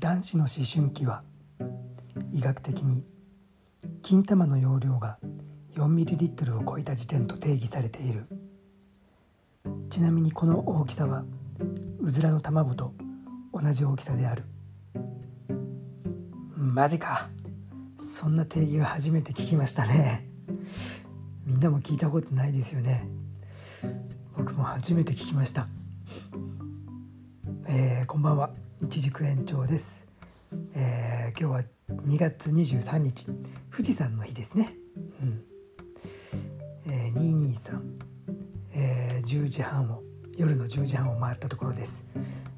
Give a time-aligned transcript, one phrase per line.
[0.00, 1.22] 男子の思春期は
[2.32, 3.04] 医学的に
[4.00, 5.18] 金玉の容量が
[5.74, 8.24] 4ml を超えた時点と定義されている。
[9.90, 11.24] ちなみにこの大きさは
[12.00, 12.94] うずらの卵と
[13.52, 14.44] 同じ大きさである。
[16.56, 17.28] マジか。
[18.00, 20.26] そんな定義は初めて聞きましたね。
[21.44, 23.06] みんなも聞いたことないですよね。
[24.34, 25.68] 僕も初めて聞きました。
[27.68, 28.69] えー、こんばんは。
[28.82, 30.06] 一軸延長です、
[30.74, 31.62] えー、今日は
[32.06, 33.26] 2月23日。
[33.70, 34.74] 富士山の日ですね。
[35.22, 35.42] うん。
[36.86, 37.80] えー、223、
[38.72, 40.02] えー、10時半を
[40.36, 42.04] 夜の10時半を回ったところです、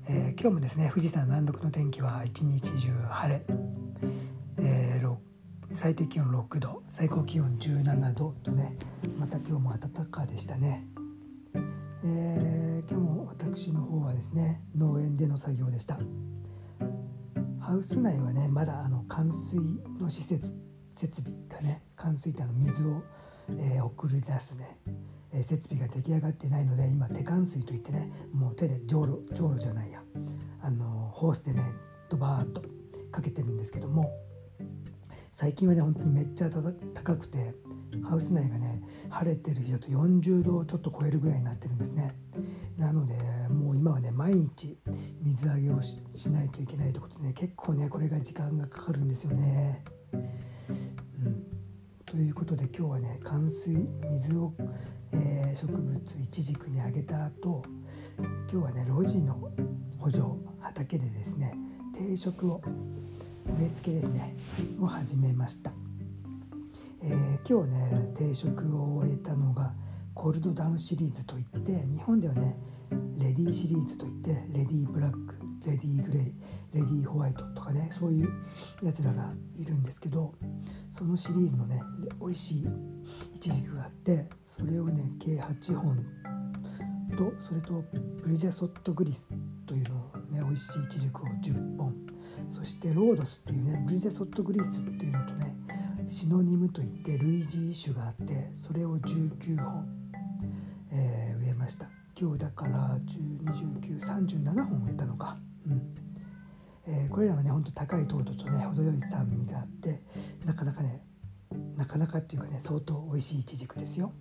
[0.08, 3.44] えー、今日もですね富士山南麓の天気は一日中晴れ、
[4.58, 5.16] えー、
[5.72, 6.82] 最低気温6度。
[6.88, 8.76] 最高気温17度とね
[9.18, 10.86] また今日も暖かでしたね、
[12.04, 13.32] えー、今日も
[14.32, 14.60] ですね。
[14.76, 15.98] 農園での作業でした。
[17.60, 19.58] ハウス内はねまだあの冠水
[20.00, 20.52] の施設
[20.94, 23.02] 設備がね冠水ってあの水を、
[23.50, 24.78] えー、送り出すね、
[25.32, 30.02] えー、設備が出来上がってないので今手冠水といってねもう手でじょうろじょうろじゃないや
[30.60, 31.64] あのホースでね
[32.10, 32.62] ドバーッと
[33.10, 34.10] かけてるんですけども
[35.32, 37.54] 最近はね本当にめっちゃ高くて
[38.04, 42.14] ハウス内がね晴れてる日だと40度をちょっと超えるぐらいになってるんですね
[42.78, 43.14] なので
[43.48, 44.76] もう今はね毎日
[45.22, 49.82] 水揚げをしないといけないということでね結構ねこれが時間がかかるんですよね。
[50.12, 51.46] うん、
[52.04, 53.74] ということで今日はね冠水
[54.10, 54.52] 水を、
[55.12, 57.62] えー、植物イチジクにあげた後
[58.50, 59.50] 今日はね路地の
[59.98, 60.24] 補助
[60.60, 61.54] 畑でですね
[61.94, 62.60] 定食を
[63.46, 64.36] 植え付けですね
[64.80, 65.72] を始めました。
[67.02, 69.72] えー、今日ね定食を終えたのが
[70.14, 72.56] コールドダウンシリーズといって日本ではね
[73.18, 75.34] レディーシリーズといってレディーブラック
[75.64, 76.24] レディーグレイ
[76.74, 78.30] レディーホワイトとかねそういう
[78.82, 80.32] やつらがいるんですけど
[80.90, 81.82] そのシリーズのね
[82.20, 82.68] 美味しい
[83.34, 85.96] イチジクがあってそれをね計8本
[87.16, 87.84] とそれと
[88.22, 89.28] ブリジャソットグリス
[89.66, 91.94] というのをね美味しいイチジクを10本
[92.50, 95.56] そしてロードスっていうねブリジャソットグリスっていうのとね
[96.08, 99.86] シノニムといって類似種があってそれを19本、
[100.90, 101.86] えー、植えました。
[102.18, 105.36] 今日だから102937本植えたのか。
[105.66, 105.94] うん。
[106.86, 110.02] えー、これらはねほんと高い糖度とね程よい酸味があって
[110.44, 111.00] なかなかね
[111.76, 114.12] なかなかっていうかね相当美味しいイチジクですよ、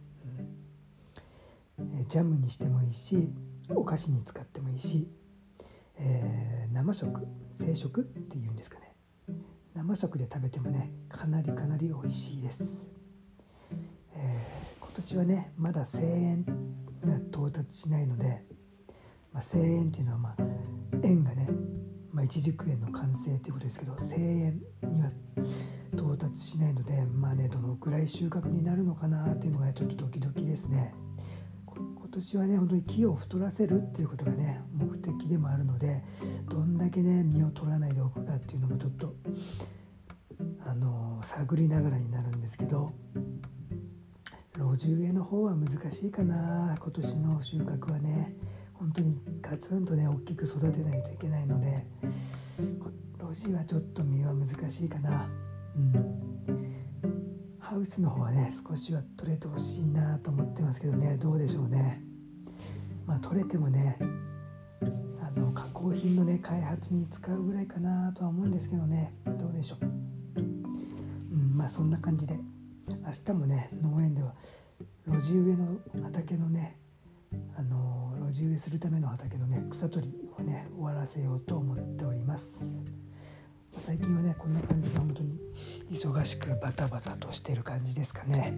[1.79, 1.99] うん。
[1.99, 3.29] えー、ジャムにしてもいいし
[3.69, 5.07] お菓子に使ってもいいし、
[5.97, 8.91] えー、生食生食っていうんですかね。
[9.73, 12.89] 生食で食べてもねかなりかなり美味しいです、
[14.13, 18.43] えー、今年はねまだ1000円が到達しないので、
[19.31, 20.43] まあ、1000円っていうのはまあ
[21.03, 21.47] 円がね、
[22.11, 24.61] まあ、一軸円の完成ということですけど1000円
[24.93, 25.09] には
[25.93, 30.93] 到達しないのでまあねどのくらい収穫になるのかなっていうのが、ね、ちょっとドキドキですね。
[31.75, 36.03] 今年はね本当に木を太らせるっていうことがね目的でもあるので
[36.49, 39.15] どんだけね実を取らないでおくかっていうのもちょっと
[40.65, 42.93] あの探りながらになるんですけど
[44.57, 46.75] 路地植えの方は難しいかな。
[46.77, 48.35] 今年の収穫はね
[48.73, 51.85] 本当にガツンとね大きく育てないといけないので
[53.19, 55.29] 路地はちょっと実は難しいかな。
[55.75, 56.60] うん。
[57.71, 61.15] ハウスの方はね少しは取れてほしいなと思ってますけどね。
[61.15, 62.03] どうでしょうね。
[63.07, 63.97] まあ取れてもね
[65.21, 69.13] あの加工品のね開発に使うぐらいかなとは思うんですけどね。
[69.39, 70.41] どうでしょう、う
[71.33, 72.37] ん、まあそんな感じで。
[72.89, 74.33] 明日もね農園では
[75.07, 76.77] 路地植えの畑のね
[77.55, 82.20] あの路地植えするための畑のね草取りをね終わらせようと思っております。
[86.03, 88.57] 忙しくバタバタとしてる感じですかね。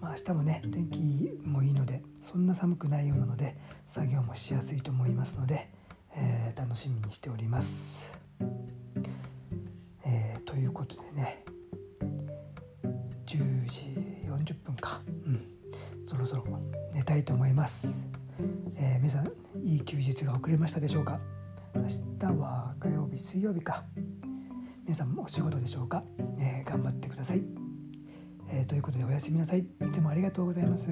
[0.00, 3.56] まあ明日もね天気もいいのでそんな寒くないようなので
[3.86, 5.70] 作業もしやすいと思いますので、
[6.16, 8.18] えー、楽しみにしております。
[10.04, 11.44] えー、ということでね
[13.26, 13.96] 10時
[14.28, 15.00] 40分か。
[15.26, 15.46] うん。
[16.08, 16.44] そろそろ
[16.92, 18.08] 寝たいと思います、
[18.76, 19.30] えー、皆さん
[19.62, 21.20] いい休日が遅れましたでしょうか？
[21.74, 21.82] 明
[22.18, 23.84] 日は火曜日水曜日か。
[24.86, 26.04] 皆さんもお仕事でしょうか、
[26.38, 27.42] えー、頑張ってください、
[28.50, 29.58] えー、ということでおやすみなさい。
[29.58, 30.86] いつもありがとうございます。